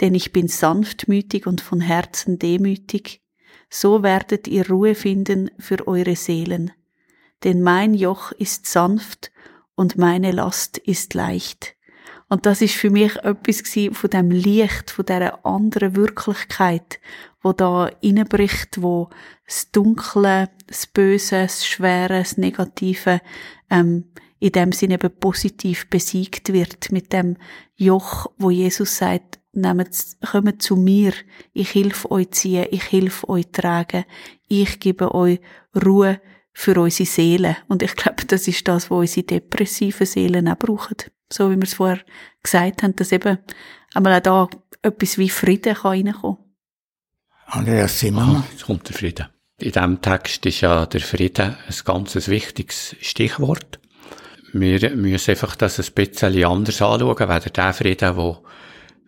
[0.00, 3.22] denn ich bin sanftmütig und von Herzen demütig,
[3.70, 6.72] so werdet ihr Ruhe finden für eure Seelen.
[7.44, 9.30] Denn mein Joch ist sanft
[9.74, 11.76] und meine Last ist leicht.
[12.28, 13.62] Und das ist für mich etwas
[13.92, 16.98] von dem Licht, von dieser anderen Wirklichkeit,
[17.42, 19.10] wo da reinbricht, wo
[19.46, 23.20] das Dunkle, das Böse, das Schwere, das Negative
[23.70, 24.04] ähm,
[24.40, 27.36] in dem Sinne eben positiv besiegt wird mit dem
[27.76, 29.88] Joch, wo Jesus sagt, nehmt,
[30.30, 31.12] kommt zu mir,
[31.52, 34.04] ich helfe euch ziehen, ich helfe euch tragen,
[34.48, 35.40] ich gebe euch
[35.74, 36.20] Ruhe
[36.52, 37.56] für unsere Seele.
[37.68, 40.96] Und ich glaube, das ist das, was unsere depressiven Seelen auch brauchen.
[41.34, 41.98] So wie wir es vorher
[42.42, 43.38] gesagt haben, dass eben
[43.92, 44.48] einmal auch da
[44.82, 47.60] etwas wie Frieden kann reinkommen kann.
[47.60, 48.36] Andreas Zimmermann.
[48.36, 49.26] Ah, jetzt kommt der Frieden.
[49.58, 53.80] In diesem Text ist ja der Frieden ein ganz wichtiges Stichwort.
[54.52, 58.40] Wir müssen einfach das ein bisschen anders anschauen, weder der Frieden, der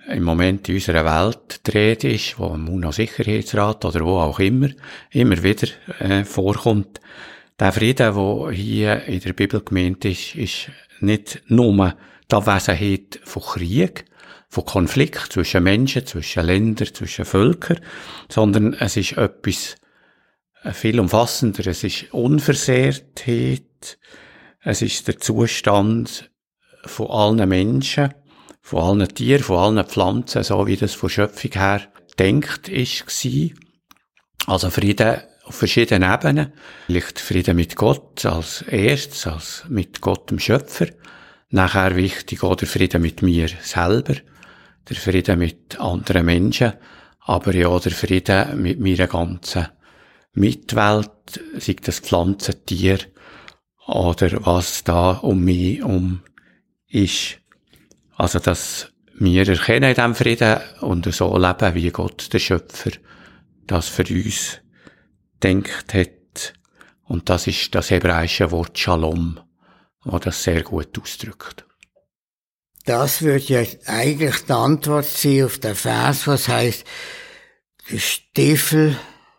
[0.09, 4.71] im Moment in unserer Welt dreht ist, wo im UNO-Sicherheitsrat oder wo auch immer,
[5.11, 5.69] immer wieder
[6.01, 7.01] äh, vorkommt.
[7.61, 10.71] Der Frieden, der hier in der Bibel gemeint ist, ist
[11.01, 11.95] nicht nur
[12.31, 14.05] die Abwesenheit von Krieg,
[14.49, 17.81] von Konflikt zwischen Menschen, zwischen Ländern, zwischen Völkern,
[18.29, 19.77] sondern es ist etwas
[20.73, 21.67] viel umfassender.
[21.67, 23.99] Es ist Unversehrtheit,
[24.63, 26.31] es ist der Zustand
[26.85, 28.15] von allen Menschen,
[28.63, 31.83] von allen Tieren, von allen Pflanzen, so wie das von Schöpfung her
[32.19, 33.05] denkt ist.
[34.47, 36.53] Also Frieden auf verschiedenen Ebenen.
[36.87, 40.87] Vielleicht Frieden mit Gott als erstes, als mit Gott dem Schöpfer.
[41.51, 44.15] Nachher wichtig auch der Frieden mit mir selber,
[44.89, 46.73] der Frieden mit anderen Menschen,
[47.21, 49.69] aber ja der Frieden mit meiner ganzen
[50.33, 51.11] Mitwelt,
[51.59, 52.99] sei das Pflanzen, Tier,
[53.87, 56.23] oder was da um mich um
[56.89, 57.39] ist.
[58.17, 62.91] Also, dass wir erkennen in diesem Frieden und so leben, wie Gott, der Schöpfer,
[63.67, 64.61] das für uns
[65.43, 66.53] denkt hat.
[67.05, 69.41] Und das ist das hebräische Wort Shalom,
[70.07, 71.67] wo das sehr gut ausdrückt.
[72.85, 76.85] Das wird ja eigentlich die Antwort sein auf den Vers, was heißt,
[77.91, 78.97] der Stiefel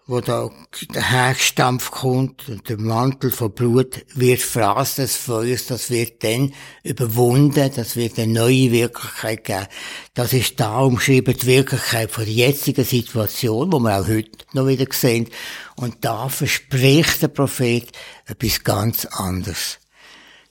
[0.07, 0.49] wo da
[0.93, 6.53] der Herstampf kommt und der Mantel von Blut wird Fraß des Feuers, das wird dann
[6.83, 9.67] überwunden, das wird eine neue Wirklichkeit geben.
[10.13, 14.67] Das ist da umschrieben die Wirklichkeit von der jetzigen Situation, wo wir auch heute noch
[14.67, 15.27] wieder sehen.
[15.75, 17.91] Und da verspricht der Prophet
[18.27, 19.77] etwas ganz anderes.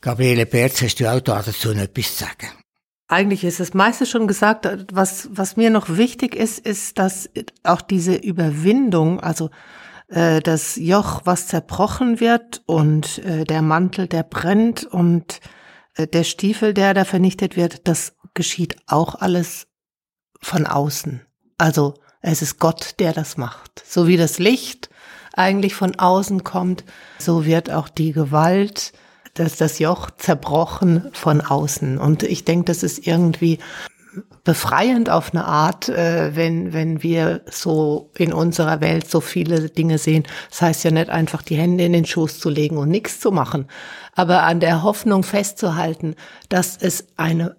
[0.06, 2.46] Gabriele Berz, hast du auch da dazu noch etwas zu sagen?
[3.08, 4.68] Eigentlich ist das meiste schon gesagt.
[4.92, 7.28] Was, was mir noch wichtig ist, ist, dass
[7.64, 9.50] auch diese Überwindung, also
[10.06, 15.40] äh, das Joch, was zerbrochen wird und äh, der Mantel, der brennt und
[15.96, 19.66] äh, der Stiefel, der da vernichtet wird, das geschieht auch alles
[20.40, 21.26] von außen.
[21.58, 23.82] Also es ist Gott, der das macht.
[23.84, 24.88] So wie das Licht
[25.32, 26.84] eigentlich von außen kommt,
[27.18, 28.92] so wird auch die Gewalt,
[29.38, 31.98] dass das Joch zerbrochen von außen.
[31.98, 33.58] Und ich denke, das ist irgendwie
[34.44, 39.98] befreiend auf eine Art, äh, wenn, wenn wir so in unserer Welt so viele Dinge
[39.98, 40.24] sehen.
[40.50, 43.30] Das heißt ja nicht einfach die Hände in den Schoß zu legen und nichts zu
[43.30, 43.66] machen,
[44.14, 46.14] aber an der Hoffnung festzuhalten,
[46.48, 47.56] dass es eine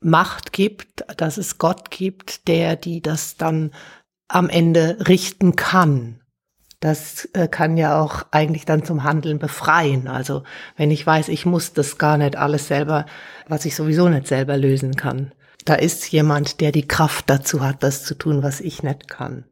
[0.00, 3.70] Macht gibt, dass es Gott gibt, der die das dann
[4.28, 6.21] am Ende richten kann.
[6.82, 10.08] Das äh, kann ja auch eigentlich dann zum Handeln befreien.
[10.08, 10.42] Also
[10.76, 13.06] wenn ich weiß, ich muss das gar nicht alles selber,
[13.46, 15.30] was ich sowieso nicht selber lösen kann.
[15.64, 19.44] Da ist jemand, der die Kraft dazu hat, das zu tun, was ich nicht kann.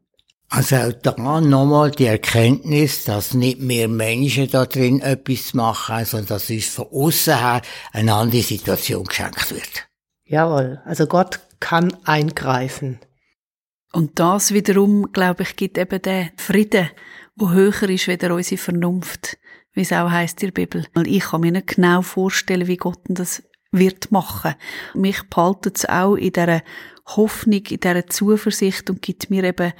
[0.49, 6.49] Also da nochmal die Erkenntnis, dass nicht mehr Menschen da drin etwas machen, sondern dass
[6.49, 7.61] uns von außen her
[7.93, 9.87] eine andere Situation geschenkt wird.
[10.25, 12.99] Jawohl, also Gott kann eingreifen.
[13.93, 16.89] Und das wiederum, glaube ich, gibt eben den Frieden,
[17.35, 19.37] wo höher ist weder unsere Vernunft,
[19.73, 20.85] wie es auch heißt in der Bibel.
[20.93, 24.55] Weil ich kann mir nicht genau vorstellen, wie Gott das wird machen.
[24.93, 26.61] Mich behaltet es auch in dieser
[27.07, 29.73] Hoffnung, in dieser Zuversicht und gibt mir eben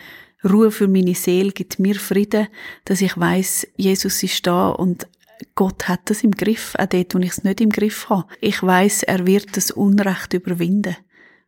[0.44, 2.48] Ruhe für meine Seele, gibt mir Frieden,
[2.86, 5.08] dass ich weiß, Jesus ist da und
[5.56, 8.28] Gott hat das im Griff, auch dort, wo ich es nicht im Griff habe.
[8.40, 10.96] Ich weiß, er wird das Unrecht überwinden.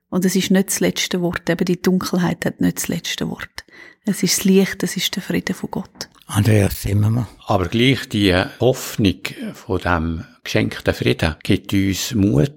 [0.09, 1.49] Und es ist nicht das letzte Wort.
[1.49, 3.65] Eben die Dunkelheit hat nicht das letzte Wort.
[4.05, 6.09] Es ist das Licht, es ist der Friede von Gott.
[6.25, 7.27] Andreas Zimmermann.
[7.45, 9.19] Aber gleich die Hoffnung
[9.53, 12.51] von dem geschenkten Frieden gibt uns Mut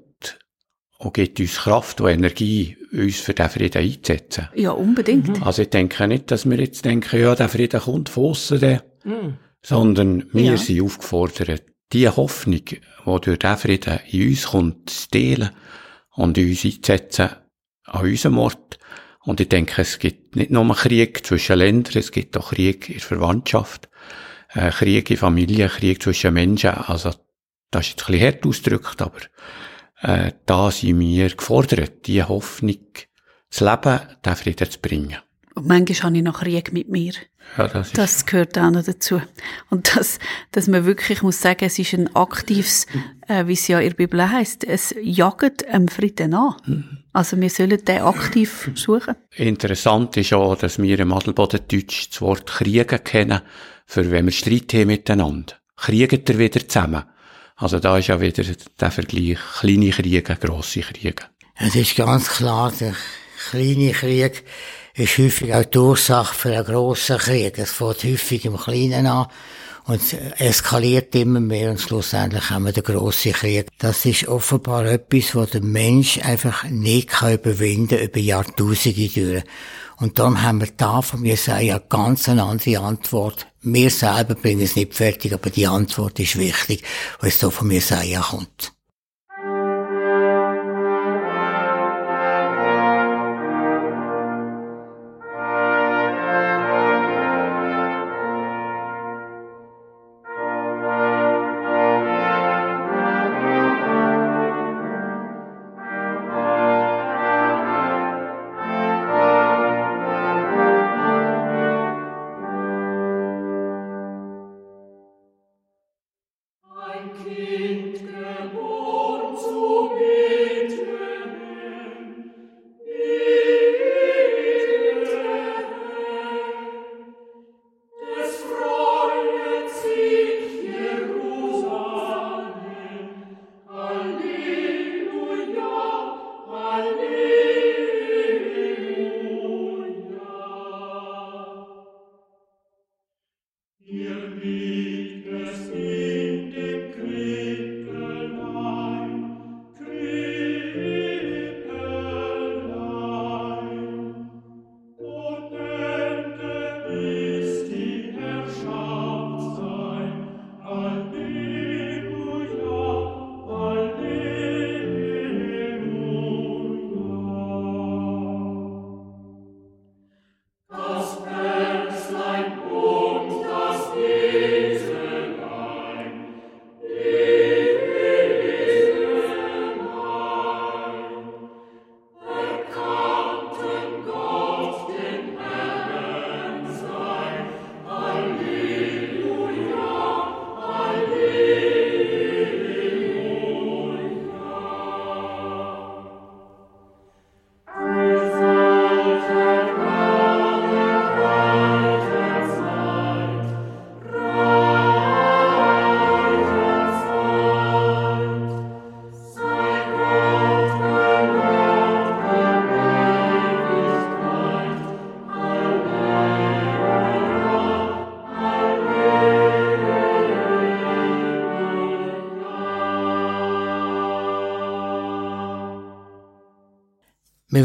[0.99, 4.49] und gibt uns Kraft und Energie, uns für diesen Frieden einzusetzen.
[4.57, 5.39] Ja, unbedingt.
[5.39, 5.43] Mhm.
[5.45, 9.37] Also ich denke nicht, dass wir jetzt denken, ja, der Frieden kommt von aussen, mhm.
[9.63, 10.57] sondern wir ja.
[10.57, 15.51] sind aufgefordert, die Hoffnung, die durch diesen Frieden in uns kommt, zu teilen
[16.17, 17.31] und uns einzusetzen
[17.85, 18.79] an unserem Ort.
[19.27, 22.95] Und ich denke, es gibt nicht nur Krieg zwischen Ländern, es gibt auch Krieg in
[22.95, 23.89] der Verwandtschaft,
[24.55, 26.71] äh, Krieg in Familien, Krieg zwischen Menschen.
[26.71, 27.13] Also,
[27.73, 29.19] das ist jetzt ein bisschen hart ausgedrückt, aber
[30.03, 32.79] äh, da sind wir gefordert, die Hoffnung
[33.51, 35.17] zu leben, den Frieden zu bringen.
[35.57, 37.15] Und manchmal habe ich noch Krieg mit mir.
[37.57, 39.23] Ja, das, das gehört auch noch dazu.
[39.71, 40.19] Und das,
[40.53, 42.87] dass man wirklich muss sagen, es ist ein aktives,
[43.29, 46.55] äh, wie es ja in der Bibel heißt, es jagt einem Frieden an.
[46.67, 46.99] Mhm.
[47.13, 49.15] Also wir sollen den aktiv suchen.
[49.37, 53.41] Interessant ist auch, dass wir im Adelbodendeutsch das Wort Kriegen kennen,
[53.87, 55.55] für wenn wir Streit haben miteinander.
[55.77, 57.05] Kriegen wir wieder zusammen.
[57.57, 58.45] Also da ist ja wieder
[58.81, 61.25] der Vergleich kleine Kriege, grosse Kriege.
[61.55, 62.95] Es ist ganz klar, der
[63.51, 64.45] kleine Krieg
[64.95, 67.59] ist häufig auch die Ursache für einen grossen Krieg.
[67.59, 69.29] Es fängt häufig im Kleinen an
[69.87, 70.01] und
[70.41, 73.69] eskaliert immer mehr und schlussendlich haben wir den grossen Krieg.
[73.79, 79.45] Das ist offenbar etwas, was der Mensch einfach nicht kann überwinden über Jahrtausende durch.
[79.99, 83.47] Und darum haben wir da von mir Jesaja ganz eine andere Antwort.
[83.63, 86.83] Wir selber bringen es nicht fertig, aber die Antwort ist wichtig,
[87.21, 88.76] was da von mir Jesaja kommt.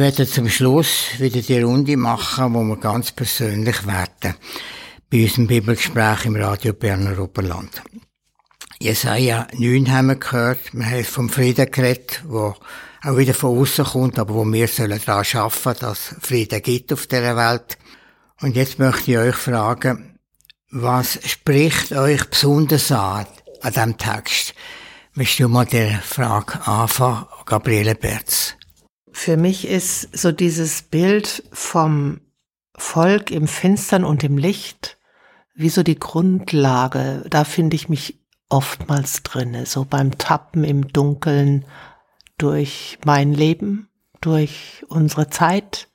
[0.02, 4.34] Werden zum Schluss wieder die Runde machen, wo wir ganz persönlich werden.
[5.12, 7.84] Bei unserem Bibelgespräch im Radio Berner Oberland.
[8.80, 10.74] Jesaja 9 haben wir gehört.
[10.74, 12.56] Wir haben vom Frieden geredet, wo
[13.04, 17.06] auch wieder von außen kommt, aber wo wir sollen daran arbeiten, dass Frieden gibt auf
[17.06, 17.78] dieser Welt.
[18.42, 20.18] Und jetzt möchte ich euch fragen,
[20.72, 23.28] was spricht euch besonders an,
[23.62, 24.56] an diesem Text?
[25.14, 28.56] Möchtest du mal der Frage anfangen, Gabriele Berz?
[29.24, 32.22] Für mich ist so dieses Bild vom
[32.76, 34.98] Volk im Finstern und im Licht
[35.54, 37.24] wie so die Grundlage.
[37.30, 38.20] Da finde ich mich
[38.50, 41.66] oftmals drinne, so beim Tappen im Dunkeln
[42.40, 43.90] durch mein Leben,
[44.22, 45.88] durch unsere Zeit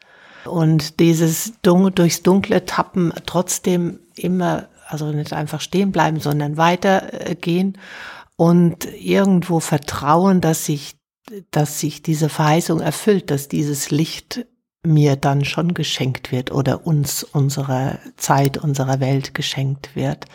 [0.44, 7.76] und dieses Dun durchs dunkle Tappen trotzdem immer, also nicht einfach stehen bleiben, sondern weitergehen
[8.36, 10.94] und irgendwo vertrauen, dass sich,
[11.50, 14.46] dass sich diese Verheißung erfüllt, dass dieses Licht
[14.82, 20.26] mir dann schon geschenkt wird oder uns unserer Zeit, unserer Welt geschenkt wird.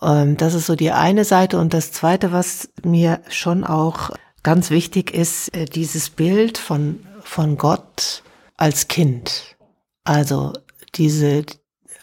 [0.00, 1.58] Ähm, das ist so die eine Seite.
[1.58, 4.10] Und das zweite, was mir schon auch
[4.42, 8.22] ganz wichtig ist, äh, dieses Bild von, von Gott
[8.56, 9.56] als Kind.
[10.04, 10.52] Also
[10.94, 11.44] diese,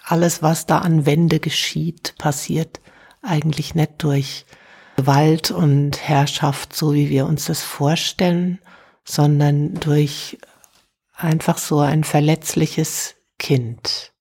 [0.04, 2.82] alles, was da an Wände geschieht, passiert
[3.22, 4.46] eigentlich nicht durch
[4.98, 8.60] Gewalt und Herrschaft, so wie wir uns das vorstellen,
[9.04, 10.38] sondern durch
[11.16, 14.12] einfach so ein verletzliches Kind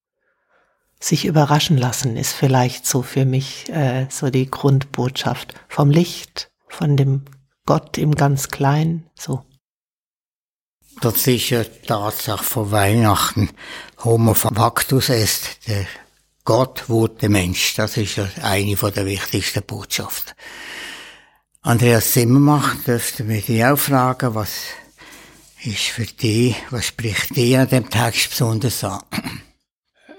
[1.00, 6.96] sich überraschen lassen, ist vielleicht so für mich äh, so die Grundbotschaft vom Licht, von
[6.96, 7.24] dem
[7.64, 9.44] Gott im ganz Kleinen, so.
[11.02, 13.50] Die Tatsache von Weihnachten.
[14.04, 15.86] Homo factus est, der
[16.44, 17.74] Gott wurde Mensch.
[17.74, 20.34] Das ist eine der wichtigsten Botschaften.
[21.62, 24.50] Andreas Zimmermach, dürfte mir dich auch fragen, was
[25.62, 29.02] ist für dich, was spricht dir an dem Text besonders an?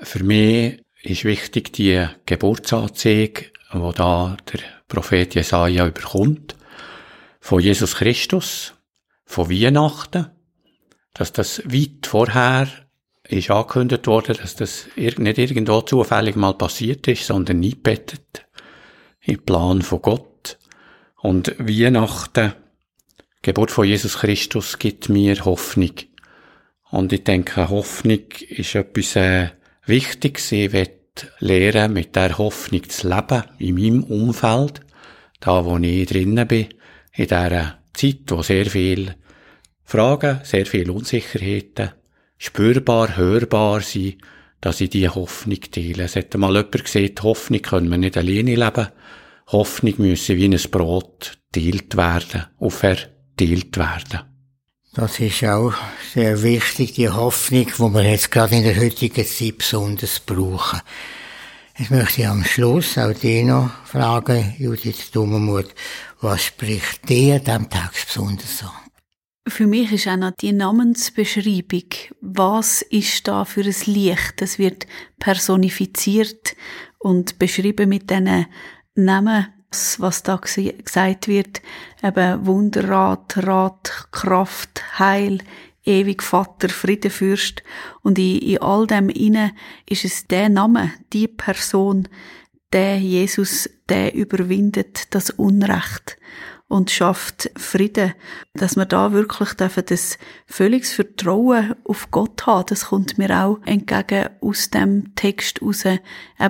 [0.03, 6.55] Für mich ist wichtig die Geburtsanzeige, die da der Prophet Jesaja überkommt,
[7.39, 8.73] von Jesus Christus,
[9.25, 10.29] von Weihnachten,
[11.13, 12.67] dass das weit vorher
[13.31, 18.45] ist angekündigt worden, dass das nicht irgendwo zufällig mal passiert ist, sondern eingebettet
[19.21, 20.57] im Plan von Gott.
[21.21, 22.53] Und Weihnachten,
[23.41, 25.93] Geburt von Jesus Christus, gibt mir Hoffnung.
[26.89, 29.49] Und ich denke, Hoffnung ist etwas äh,
[29.85, 30.51] Wichtiges.
[30.51, 30.89] Ich will
[31.39, 34.81] lernen, mit der Hoffnung zu leben, in meinem Umfeld,
[35.39, 36.67] da wo ich drinnen bin,
[37.13, 39.15] in dieser Zeit, wo sehr viel
[39.83, 41.91] Fragen, sehr viel Unsicherheiten
[42.41, 44.17] spürbar, hörbar sind,
[44.61, 46.03] dass ich diese Hoffnung teile.
[46.03, 48.87] Es hat mal jemand gesagt, Hoffnung können wir nicht alleine leben.
[49.47, 54.21] Hoffnung müsse wie ein Brot teilt werden, auferteilt werden.
[54.93, 55.73] Das ist auch
[56.13, 60.81] sehr wichtig, die Hoffnung, die wir jetzt gerade in der heutigen Zeit besonders brauchen.
[61.77, 65.73] Jetzt möchte ich am Schluss auch dich noch fragen, Judith Dummermuth,
[66.19, 68.90] was spricht dir dem Text besonders an?
[69.47, 71.89] Für mich ist auch noch die Namensbeschreibung.
[72.21, 74.33] Was ist da für ein Licht?
[74.39, 74.85] Das wird
[75.19, 76.55] personifiziert
[76.99, 78.45] und beschrieben mit diesen
[78.93, 79.47] Namen,
[79.97, 81.61] was da gesagt wird.
[82.03, 85.39] Eben Wunderrat, Rat, Kraft, Heil,
[85.85, 87.63] ewig Vater, Friedenfürst.
[88.03, 89.53] Und in, in all dem inne
[89.89, 92.07] ist es der Name, die Person,
[92.73, 96.17] der Jesus, der überwindet das Unrecht
[96.71, 98.13] und schafft Frieden.
[98.53, 103.59] Dass wir da wirklich dürfen das völliges Vertrauen auf Gott haben, das kommt mir auch
[103.65, 105.83] entgegen aus dem Text raus.
[105.83, 105.99] Eben,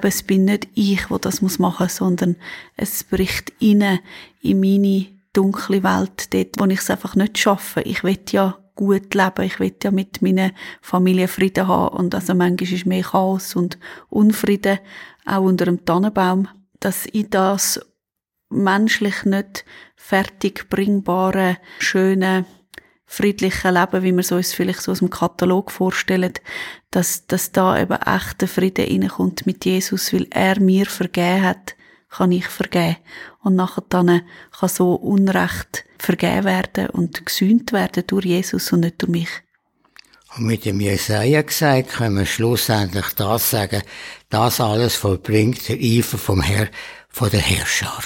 [0.03, 2.36] es bin nicht ich, wo das muss machen, sondern
[2.78, 3.99] es bricht rein
[4.41, 7.82] in meine dunkle Welt, dort, wo ich es einfach nicht schaffe.
[7.82, 9.43] Ich will ja gut leben.
[9.43, 10.51] Ich will ja mit meiner
[10.82, 11.97] Familie Frieden haben.
[11.97, 14.78] Und also manchmal ist mehr Chaos und Unfrieden,
[15.26, 16.47] auch unter dem Tannenbaum,
[16.80, 17.80] dass ich das
[18.52, 22.45] menschlich nicht fertig bringbare, schöne,
[23.06, 26.34] friedliche Leben, wie wir es uns vielleicht so aus dem Katalog vorstellen,
[26.91, 31.76] dass, dass da eben echter Frieden reinkommt mit Jesus, weil er mir vergeben hat,
[32.10, 32.97] kann ich vergeben.
[33.41, 34.22] Und nachher dann
[34.58, 39.30] kann so Unrecht vergeben werden und gesühnt werden durch Jesus und nicht durch mich.
[40.38, 43.82] Und mit dem Jesaja gesagt, können wir schlussendlich das sagen,
[44.30, 46.70] das alles vollbringt der Eifer vom Herr,
[47.10, 48.02] von der Herrscher.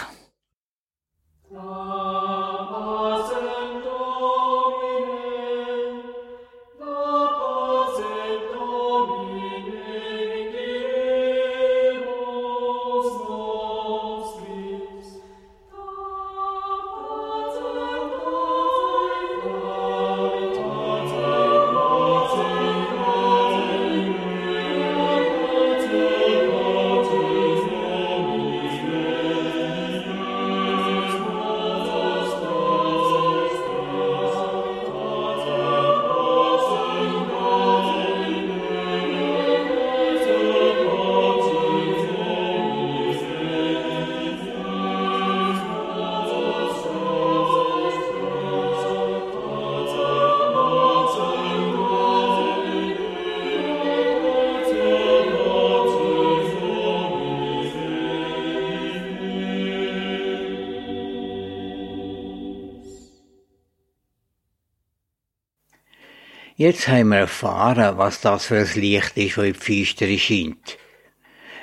[66.65, 70.79] Jetzt haben wir erfahren, was das für ein Licht ist, das in die Feistere scheint.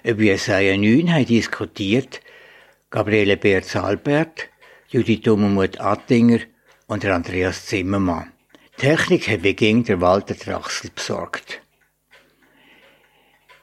[0.05, 2.21] Über Jesaja 9 haben diskutiert
[2.89, 4.49] Gabriele Beerz-Albert,
[4.91, 6.39] Judith Dummermuth Attinger
[6.87, 8.31] und Andreas Zimmermann.
[8.77, 11.61] Technik hat wie der Walter Trachsel besorgt.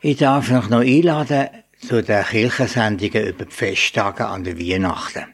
[0.01, 1.47] Ich darf noch einladen
[1.79, 5.33] zu den Kirchensendungen über die Festtage an der Weihnachten.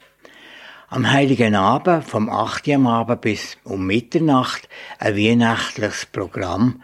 [0.95, 2.69] Am Heiligen Abend, vom 8.
[2.69, 6.81] am Abend bis um Mitternacht, ein weihnachtliches Programm.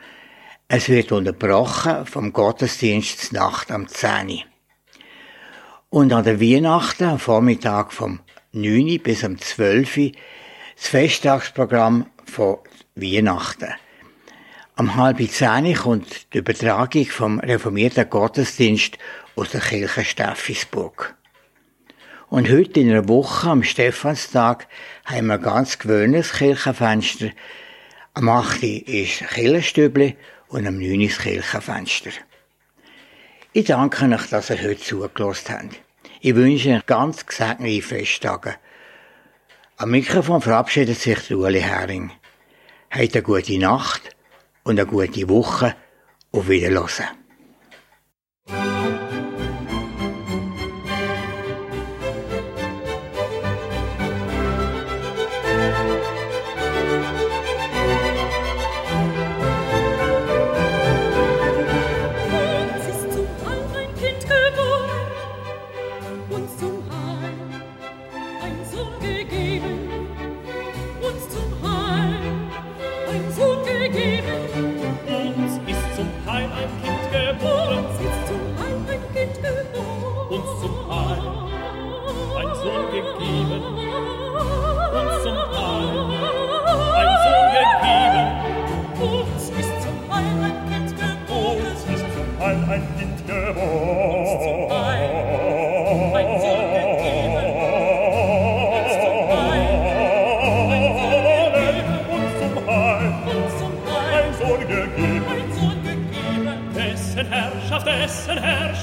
[0.68, 4.42] Es wird unterbrochen vom Gottesdienst Nacht am 10.
[5.90, 8.20] Und an der Weihnachten, am Vormittag vom
[8.52, 9.00] 9.
[9.02, 10.12] bis um 12.
[10.76, 12.58] das Festtagsprogramm von
[12.96, 13.74] Weihnachten.
[14.76, 18.98] Am halb zehn kommt die Übertragung vom reformierten Gottesdienst
[19.38, 21.16] aus der Kirche Steffisburg.
[22.32, 24.70] Und heute in einer Woche, am Stephanstag,
[25.04, 27.32] haben wir ganz gewöhnliches Kirchenfenster.
[28.14, 28.64] Am 8.
[28.64, 30.16] ist Kirchenstübli
[30.48, 31.02] und am 9.
[31.02, 32.12] ist Kirchenfenster.
[33.52, 35.82] Ich danke euch, dass ihr heute zugelassen habt.
[36.22, 38.56] Ich wünsche euch ganz gesegnete Festtage.
[39.76, 42.12] Am Mikrofon verabschiedet sich Ueli Hering.
[42.92, 44.16] Habt eine gute Nacht
[44.64, 45.76] und eine gute Woche.
[46.32, 47.21] Auf Wiederhören.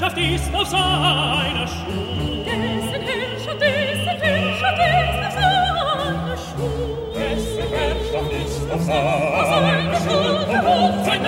[0.01, 2.45] Herrschaft ist auf seiner Schul.
[2.45, 6.37] Dessen Herrschaft, dessen Herrschaft ist auf seiner
[7.15, 9.91] Dessen Herrschaft ist auf seiner
[10.69, 11.28] Auf seiner